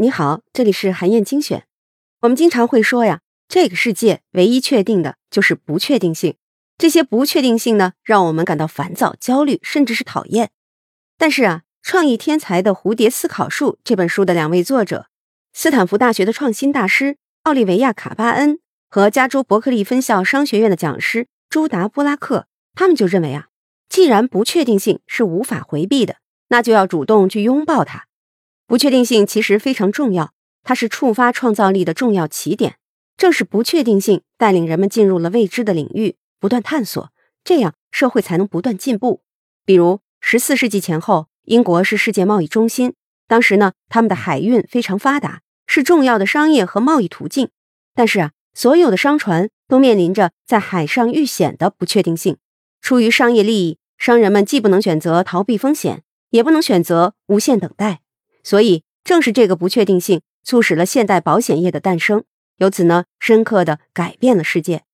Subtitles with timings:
[0.00, 1.66] 你好，这里是韩燕精选。
[2.20, 6.36] 我们经常会说呀，这个世界唯一确定的就是不确定性。
[6.76, 10.50] 这些不确定性呢，让我们感到烦躁、焦虑，甚至是讨厌。
[11.16, 15.08] 但是啊，《创意天才的蝴蝶思考术》这本书的两位作者，
[15.52, 23.48] 斯坦福大学的创新大师奥利维亚·卡巴恩和加州伯克利分校商学院的讲师朱达·波拉克，他们就认为啊，
[23.88, 26.18] 既然不确定性是无法回避的，
[26.48, 28.06] 那就要主动去拥抱它。
[28.66, 32.76] 不确定性其实非常重要，它是触发创造力的重要起点。
[33.16, 36.16] 正是不确定性带领人们进入了未知的领域。
[36.38, 37.10] 不断探索，
[37.42, 39.22] 这样社会才能不断进步。
[39.64, 42.94] 比如十四世纪前后，英国是世界贸易中心，
[43.26, 47.48] 当时呢，他们的海运非常发达，是重要的商业和贸易途径。
[47.92, 52.36] 但是啊，所有的商船都面临着在海上遇险的不确定性。
[52.80, 58.00] 出于商业利益，商人们既不能选择逃避风险，也不能选择无限等待。
[58.42, 62.24] 所以，正是这个不确定性，促使了现代保险业的诞生，
[62.56, 64.84] 由此呢，深刻的改变了世界。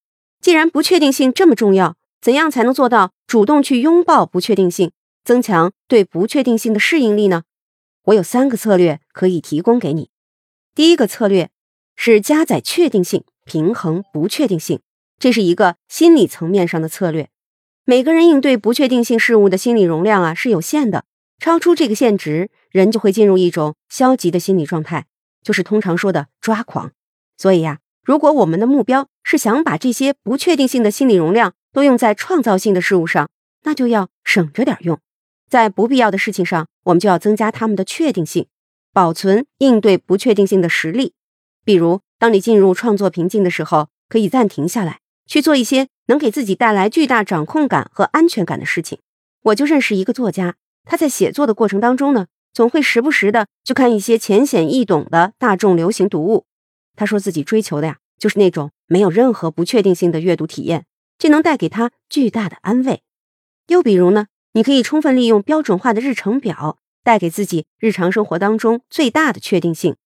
[0.40, 4.92] 既然不确定性这么重要，怎样才能做到主动去拥抱不确定性，
[5.24, 7.44] 增强对不确定性的适应力呢？
[8.04, 10.10] 我有三个策略可以提供给你。
[10.74, 11.50] 第一个策略
[11.96, 14.80] 是加载确定性，平衡不确定性，
[15.18, 17.30] 这是一个心理层面上的策略。
[17.84, 21.04] 每个人应对不确定性事物的心理容量啊是有限的，
[21.44, 25.04] 超出这个限值，人就会进入一种消极的心理状态，
[25.42, 26.92] 就是通常说的抓狂。
[27.36, 27.80] 所以呀。
[28.02, 33.28] 如果我们的目标是想把这些不确定性的心理容量都用在创造性的事物上，
[33.64, 34.98] 那就要省着点用。
[35.50, 38.46] 在不必要的事情上，我们就要增加他们的确定性，
[38.94, 41.12] 保存应对不确定性的实力。
[41.62, 48.98] 比如，当你进入创作瓶颈的时候，可以暂停下来，去做一些能给自己带来巨大掌控感和安全感的事情。
[49.42, 56.46] 我就认识一个作家，他在写作的过程当中呢，总会时不时的去看一些浅显易懂的大众流行读物。
[56.96, 60.86] 他说自己追求的呀，就是那种没有任何不确定性的阅读体验，
[61.18, 63.02] 这能带给他巨大的安慰。
[63.68, 69.96] 又比如呢，你可以充分利用标准化的日程表，带给自己日常生活当中最大的确定性。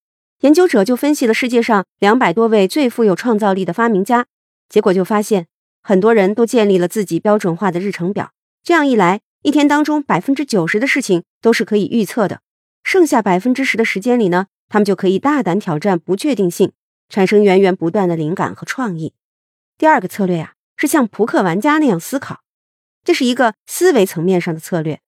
[0.41, 4.27] 研究者就分析了世界上两百多位最富有创造力的发明家，
[4.69, 5.49] 结果就发现，
[5.83, 8.31] 很多人都建立了自己标准化的日程表。
[8.63, 12.41] 这样一来，一天当中百分之九十的事情都是可以预测的，
[12.83, 16.73] 剩下百分之十的时间里呢，他们就可以大胆挑战不确定性。
[17.09, 19.15] 产生源源不断的灵感和创意。
[19.79, 22.43] 第二个策略呀，是像扑克玩家那样思考，
[23.03, 25.01] 这是一个思维层面上的策略。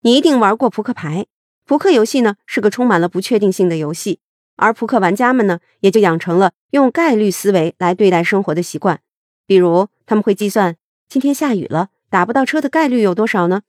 [0.00, 1.26] 你一定玩过扑克牌，
[1.64, 4.18] 扑克游戏呢是个充满了不确定性的游戏，
[4.56, 9.00] 而扑克玩家们呢也就养成了用概率思维来对待生活的习惯。
[9.46, 10.76] 比如，他们会计算
[11.08, 13.62] 今天下雨了，打不到车的概率有多少呢？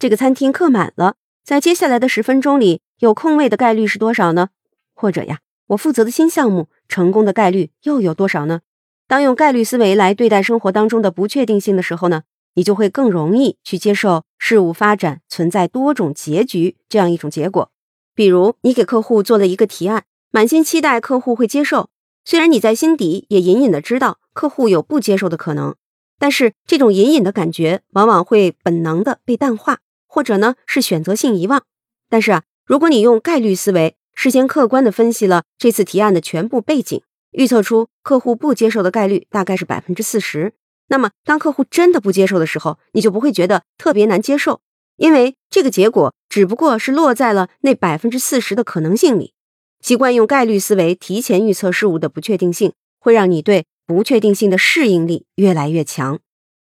[0.00, 4.48] 这个餐厅客满了，在接下来的十分钟里有空位的概率是多少呢？
[4.94, 5.40] 或者呀？
[5.66, 8.62] 我负责的新项目成功的概率又有多少呢？
[9.06, 12.22] 当用概率思维来对待生活当中的不确定性的时候呢，
[12.54, 17.70] 你就会更容易去接受事物发展存在多种结局这样一种结果。
[18.14, 21.90] 比如，你给客户做了一个提案，满心期待客户会接受，
[22.24, 25.74] 虽然你在心底也隐隐的知道客户有不接受的可能，
[26.18, 31.62] 但是这种隐隐的感觉往往会本能的被淡化，或者呢是选择性遗忘。
[32.08, 37.00] 但是啊，如果你用概率思维，事先客观的分析了这次提案的全部背景，
[37.30, 40.52] 预测出客户不接受的概率大概是百分之四十。
[40.88, 44.60] 那么，当客户真的不接受的时候，你就不会觉得特别难接受，
[44.96, 49.32] 因为这个结果只不过是落在了那百分之四十的可能性里。
[49.80, 56.18] 习惯用概率思维提前预测事物的不确定性，会让你对不确定性的适应力越来越强。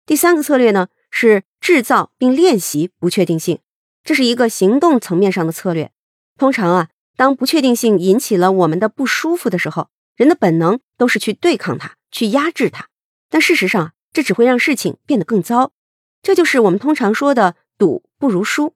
[0.06, 3.58] 第三个策略呢，是制造并练习不确定性，
[4.04, 5.92] 这是一个行动层面上的策略。
[6.38, 6.90] 通常啊。
[7.18, 12.90] 当不确定性引起了我们的不舒服的时候，人的本能都是去对抗它，去压制它。
[13.30, 15.72] 但事实上，这只会让事情变得更糟。
[16.22, 18.76] 这就是我们通常说的“赌不如输”。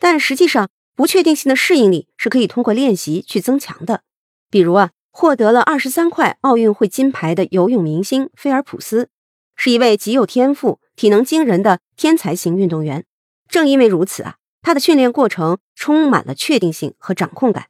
[0.00, 4.02] 但实际上，不确定性的适应力是可以通过练习去增强的。
[4.50, 9.10] 比如啊，获得了二十三块奥运会金牌的游泳明星菲尔普斯，
[9.54, 13.06] 是一位极有天赋、体能惊人的天才型运动员。
[13.48, 14.34] 正因为如此啊。
[14.60, 17.68] 他的训练过程充满了确定性和掌控感，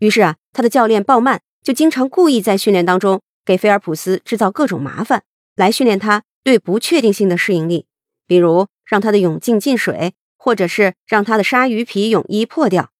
[0.00, 5.22] 于是啊，他的教练鲍曼就经常故意在训练当中给菲尔普斯制造各种麻烦，
[5.54, 7.86] 来训练他对不确定性的适应力，
[8.26, 12.90] 比如让他的泳镜进水，或者是让他的鲨鱼皮泳衣破掉。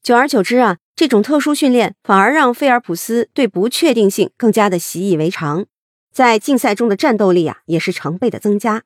[0.00, 5.66] 久而久之啊，这种特殊训练反而让菲尔普斯对不确定性更加的习以为常，
[6.12, 8.84] 在竞赛中的战斗力啊也是成倍的增加。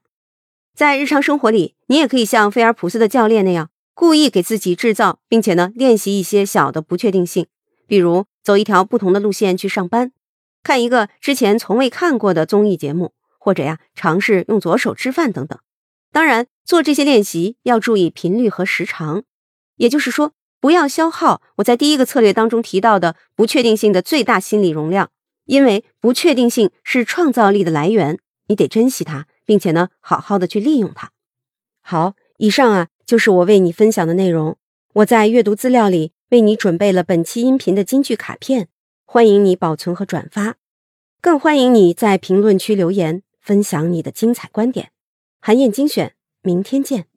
[0.78, 3.68] 在日常生活里，你也可以像菲尔普斯的教练那样。
[3.94, 7.48] 故意给自己制造，并且呢练习一些小的不确定性，
[7.88, 10.12] 比如走一条不同的路线去上班，
[10.62, 15.58] 看一个之前从未看过的综艺节目，或者呀尝试用左手吃饭等等。
[16.12, 19.24] 当然，做这些练习要注意频率和时长，
[19.78, 25.10] 也就是说，不要消耗我在第一个策略当中提到的不确定性的最大心理容量，
[25.46, 31.10] 因为不确定性是创造力的来源，你得珍惜它，并且呢好好的去利用它。
[31.80, 34.58] 好，以上啊就是我为你分享的内容。
[34.92, 38.68] 我在阅读资料里为你准备了本期音频的金句卡片，
[39.06, 40.56] 欢迎你保存和转发，
[41.22, 44.90] 更欢迎你在评论区留言分享你的精彩观点。
[45.40, 47.07] 韩燕精选，明天见。